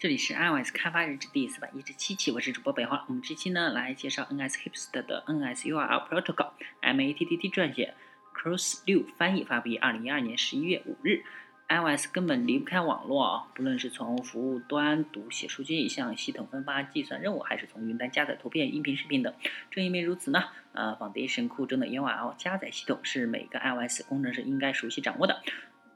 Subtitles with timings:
[0.00, 3.04] 这里是 iOS 开发日志第四百一十七期，我是主播北华。
[3.08, 7.94] 我们这期呢来介绍 NSHipster 的 NSURL Protocol，MATTT 撰写
[8.32, 11.24] ，Cross 六翻译，发布于二零一二年十一月五日。
[11.68, 19.34] iOS 根本离不开网络啊，不论是从服务端读写数据，向系统分发计算任务，还是从云端加载图片、音频、视频等。
[19.72, 20.44] 正因为如此呢，
[20.74, 25.42] 呃，Foundation 库中的 URL 加载系统是每个 iOS 工程师应该熟悉掌握的。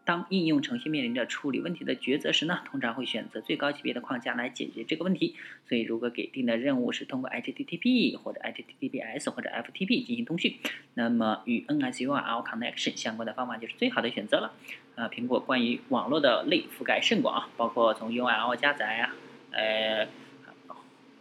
[0.05, 5.37] 当应用程序面临着处理问题的抉择时呢，通常会选择最高级别的框架来解决这个问题。
[5.69, 10.57] 所以，如果给定的任务是通过 HTTP 或者 HTTPS 或者 FTP 进行通讯，
[10.95, 14.53] 那么与 NSURL connection 相关的方法就是最好的选择了。
[14.97, 19.15] 啊，苹果关于网络的类覆盖甚广啊，包括从 URL 加载啊，
[19.53, 20.09] 呃，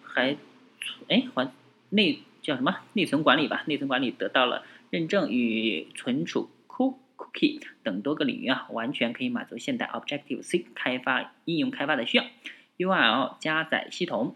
[0.04, 0.36] 还，
[1.08, 1.52] 哎，还
[1.90, 3.64] 内叫什么内存管理吧？
[3.68, 6.50] 内存管理得到了认证与存储。
[7.22, 12.26] Cookie 等多个领域啊，完全可以满足现代 Objective C 开发应用开发的需要。
[12.78, 14.36] URL 加载系统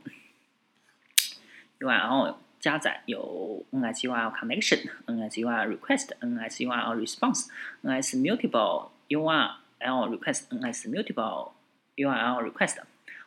[1.80, 7.48] ，URL 加载有 NSURL Connection、NSURL Request、NSURL Response、
[7.82, 11.54] NS Mutable URL Request、NS Mutable
[11.96, 12.84] URL Request。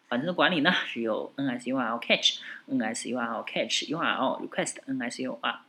[0.09, 5.65] 缓存管理呢是有 NSURL Catch、NSURL Catch URL Request、NSURL 啊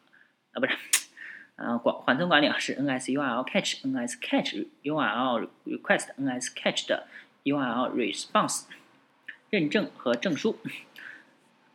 [0.53, 0.98] 不是。
[1.59, 7.05] 呃，管缓存管理是 NSURL catch、NS catch URL Request、NS catch 的
[7.43, 8.63] URL Response
[9.49, 10.57] 认证和证书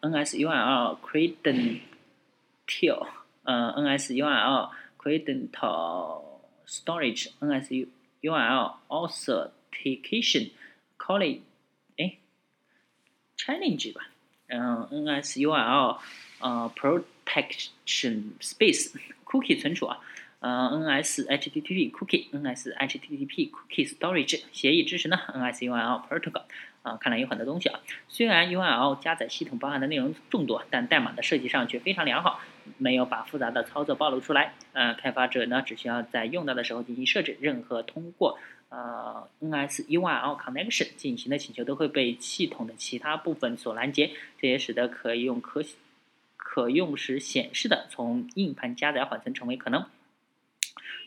[0.00, 3.08] ，NSURL Credential
[3.42, 6.22] 呃 NSURL Credential
[6.66, 7.86] Storage、N S U
[8.22, 10.52] U R L Authentication
[10.96, 11.40] College
[11.98, 12.16] 哎
[13.36, 14.08] Challenge 吧，
[14.56, 15.98] 嗯 NSURL
[16.40, 18.92] 呃 Protection Space
[19.26, 19.98] Cookie 存储啊，
[20.40, 26.42] 呃，NS HTTP Cookie，NS HTTP Cookie Storage 协议支持呢，NSURL Protocol
[26.82, 27.80] 啊，看来有很多东西啊。
[28.08, 32.40] 虽然 URL 加载系统包含的内容众多，但代码的设计上却非常良好，
[32.78, 34.52] 没有把复杂的操作暴露出来。
[34.74, 38.38] 呃，开发者呢只需要在用到的时候进行设置，任何通过
[38.68, 45.62] 呃 NSURL Connection 进行的请求都会被系统的其他部分所拦截，这也使得可以用可。
[46.36, 49.86] 可用时显示的从硬盘加载缓存成为可能。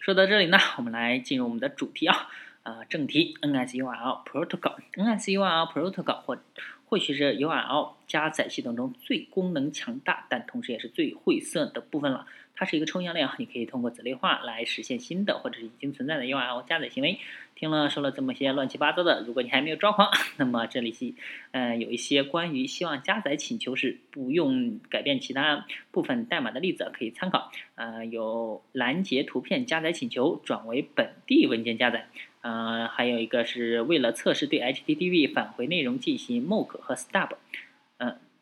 [0.01, 2.27] 说到这里呢，我们来进入我们的主题啊，
[2.63, 6.37] 呃，正题 NSURL Protocol，NSURL Protocol 或
[6.85, 12.27] 或许是 URL 加载系统中最功能强大，但同时也是最晦涩的部分了。
[12.57, 17.19] 它是一个抽象类啊，你可以通过子类化来实现新的或者是已经存在的 URL 加载行为。
[17.55, 21.13] 听了说了这么些乱七八糟的，如果你还没有抓狂， 那么这里是
[21.51, 27.51] 呃有一些关于希望加载请求时不用改变其他部分代码的例子可以参考。
[27.75, 32.07] 呃，有拦截图片加载请求转为本地文件加载，
[32.41, 37.31] 呃，还有一个是为了测试对 HTTP 返回内容进行 mock 和 stub，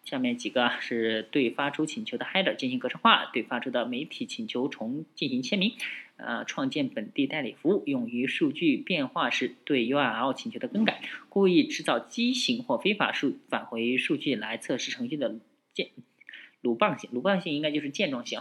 [0.06, 5.74] 下面几个是对发出请求的 header 进行格式化，对发出的媒体请求重进行签名，
[6.18, 15.40] 呃，创建本地代理服务，用于数据变化时对 URL 请求的更改，故意制造畸形或非法数返回数据来测试程序的
[15.74, 15.90] 建
[16.62, 18.40] 鲁棒性，鲁棒性应该就是健壮性。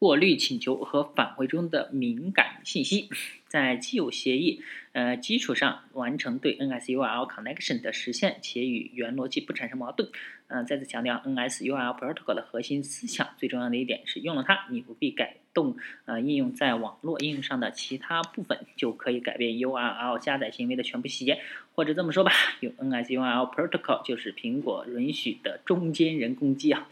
[0.00, 3.10] 过滤请求和返回中的敏感信息，
[3.46, 4.62] 在既有协议
[4.92, 10.08] 呃基础上完成对 NSURL connection 的实现，且与原逻辑不产生矛盾。
[10.46, 21.42] 嗯，再次强调，NSURL protocol 的核心思想，最重要的一点是用了它，你不必改动呃应用在网络应用上的其他部分，就可以改变 URL 加载行为的全部细节。
[21.74, 26.88] 或者这么说吧，用 NSURL protocol 就是苹果允许的中间人攻击啊。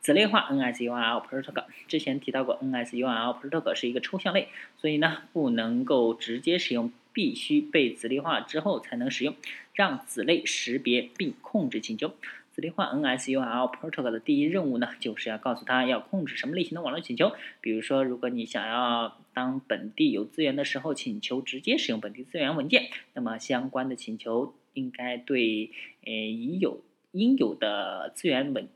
[0.00, 9.34] 子类化 NSURL Protocol 之前提到过，NSURL Protocol 是一个抽象类，所以呢不能够直接使用，必须被子类化之后才能使用，
[9.74, 12.14] 让子类识别并控制请求。
[12.50, 17.32] 子类化 NSURL Protocol 的第一任务呢，就是要告诉他要控制什么类型的网络请求。
[17.60, 25.70] 比如说，如果你想要当本地有资源的时候请求直接使用本地资源文件，那么相关的请求应该对
[26.04, 28.68] 呃已有应有的资源文。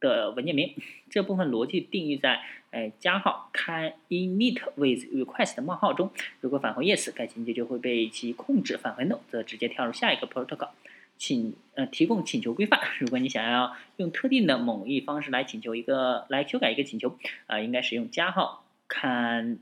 [0.00, 0.74] 的文件名，
[1.10, 2.40] 这部分逻辑定义在
[2.70, 6.10] 哎加号 can init with request 冒号中。
[6.40, 10.70] 如果返回 yes，该请求就会被其控制；返回 no，则直接跳入下一个 protocol。
[11.16, 12.80] 请呃提供请求规范。
[13.00, 19.58] 如果你想要用特定的某一方式来请求一个来修改一个请求，啊，应该使用加号 can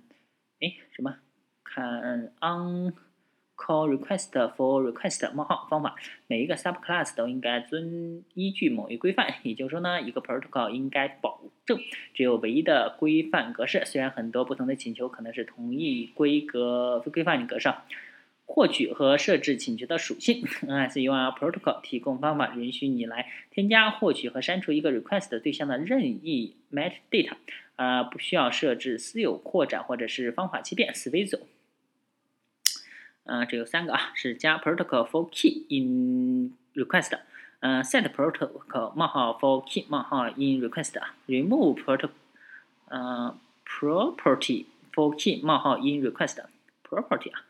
[0.60, 1.16] 哎什么
[1.64, 2.92] can on。
[3.56, 5.94] Call request for request 冒号方法，
[6.26, 9.34] 每一个 subclass 都应该遵依据某一规范。
[9.42, 11.78] 也就是说呢，一个 protocol 应该保证
[12.14, 13.82] 只有唯一的规范格式。
[13.84, 17.72] 虽然很多不同的请求可能是同一规格规范格式。
[18.48, 20.44] 获取和设置请求的属性。
[20.62, 27.32] NSURProtocol 提供方法，允许你来添加、获取和删除一个 request 对象的任意 metadata，
[27.74, 31.40] 而不需要设置私有扩展或者是方法欺骗 （Swizzle）。
[33.26, 37.18] 嗯，只有三个啊，是加 protocol for key in request，
[37.60, 42.10] 嗯，set protocol 冒号 for key 冒号 in request，remove protocol，
[42.88, 47.44] 嗯，property for key 冒号 in request，property 啊。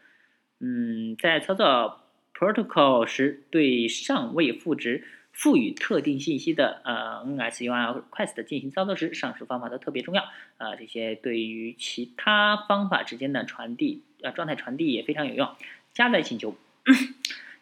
[0.60, 2.00] 嗯，在操作
[2.34, 5.04] protocol 时，对尚未赋值、
[5.36, 10.22] 赋予特定信息的呃 NS-URL request 进行操作时，上述方法都特别重要。
[10.56, 15.46] 啊，这些对于其他方法之间的传递，呃，状态传递也非常有用。
[15.92, 16.56] 加载请求，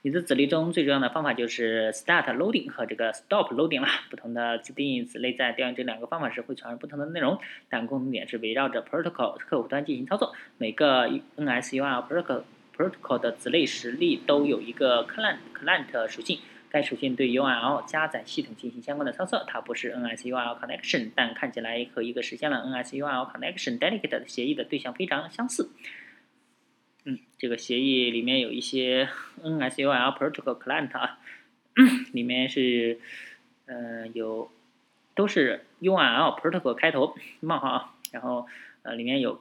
[0.03, 3.89] 你的子类中最重要的方法就是 start loading 和这个 stop loading 了。
[4.09, 10.33] 不同的自定义子类在调用这两个方法时会传入不同的内容，但共同点是围绕着 protocol 客户端进行操作。
[10.59, 12.45] 每个 NSUR protocol
[12.77, 16.41] Protocol 的子类实例都有一个 client client 属性，
[16.75, 19.45] 该属性对 URL 加载系统进行相关的操作。
[19.47, 25.71] 它不是 NS-URL connection，但看起来和一个实现了 NS-URL connection delegate 的协议的对象非常相似。
[27.05, 29.09] 嗯，这个协议里面有一些
[29.45, 31.21] NS-URL protocol client 啊，
[32.13, 32.99] 里面是
[33.67, 34.51] 呃有
[35.15, 38.49] 都是 URL protocol 开头冒号啊，然后
[38.83, 39.41] 呃里面有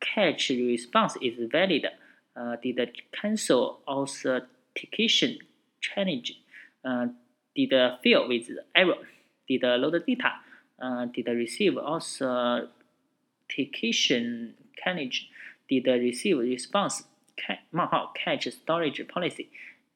[0.00, 1.92] catch response is valid。
[2.32, 5.40] 呃，did cancel authentication
[5.81, 6.35] challenge，
[6.81, 7.13] 呃，
[7.53, 7.69] did
[8.01, 10.39] fail with error，did load data，
[10.77, 17.05] 呃，did receive authentication challenge，did receive response，
[17.35, 19.47] 开冒号 catch storage policy，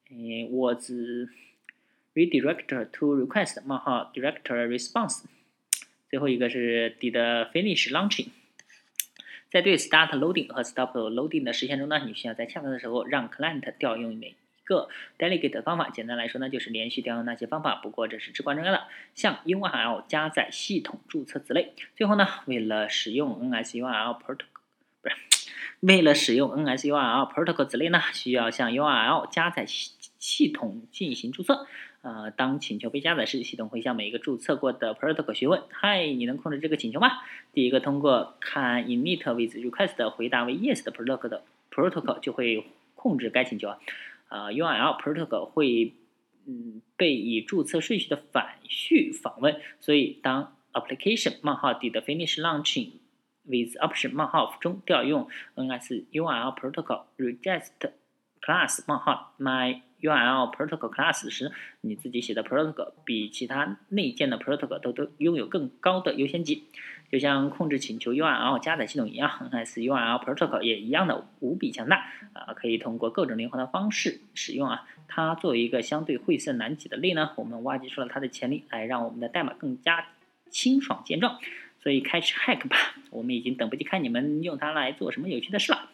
[0.10, 0.92] 嗯，was
[2.14, 5.24] redirected to request 冒号 direct response，
[6.10, 7.14] 最后一个是 did
[7.52, 8.32] finish launching。
[9.50, 14.89] 在对 start loading 和 stop loading 的实现中呢，你需要在恰当的时候让 client 调用哪一 个
[15.19, 15.89] delegate 的方法。
[15.91, 17.77] 简单来说呢，就是连续调用那些方法。
[17.77, 18.85] 不过这是至关重要的。
[19.15, 21.75] 像 URL 加载系统注册子类。
[21.97, 24.45] 最后呢，为了使用 NS-URL protocol，
[25.03, 25.17] 不是
[25.81, 31.67] 为了使用 NS-URL protocol 子类呢，需要向 URL 加载系系统进行注册。
[32.03, 37.09] 呃，当请求被加载时，系统会向每一个注册过的 protocol 询问：“嗨，你能控制这个请求吗？”
[37.55, 42.67] 第一个通过看 init with request 回答为 yes 的 protocol 的 protocol 就会
[42.97, 43.69] 控制该请求。
[43.69, 43.79] 啊
[44.33, 45.95] ，URL protocol 会
[46.47, 49.61] 嗯被以注册顺序的反序访问。
[49.81, 52.93] 所以当 application 冒号 did finish launching
[53.45, 57.73] with option 冒号中调用 NS URL protocol request
[58.41, 66.65] class 冒号 my URL protocol class 时，你自己写的 protocol 比其他内建的 protocol 都都拥有更高的优先级，
[67.13, 72.55] 就像控制请求 URL 加载系统一样，NS URL protocol 也一样的无比强大啊！
[72.55, 74.89] 可以通过各种灵活的方式使用啊。
[75.09, 80.07] 它作为一个相对晦涩难解的类呢，我们挖掘出了它的潜力，来让我们的代码更加
[80.49, 81.39] 清爽健壮。
[81.83, 82.77] 所以开始 hack 吧，
[83.11, 85.91] 我们已经等不及看你们用它来做什么有趣的事了。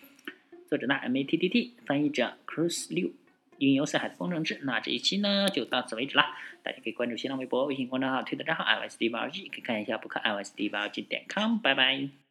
[0.69, 3.11] 作者呢，MATTT，翻译者 Chris Liu。
[3.59, 6.25] 云游四海的风筝志，那这一期呢就到此为止了。
[6.63, 11.59] 大家可以关注新浪微博、微信公众号、推特账号 iOSD 八二 G，可以看一下博客 iOSD 八二 G 点 com。
[11.61, 12.28] 拜拜。